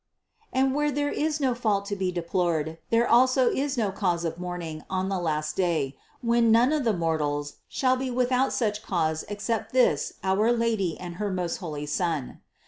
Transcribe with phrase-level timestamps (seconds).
[0.51, 4.39] And where there is no fault to be deplored, there also is no cause of
[4.39, 9.23] mourning on the last day, when none of the mortals shall be without such cause
[9.29, 12.41] except this our Lady and her most holy Son.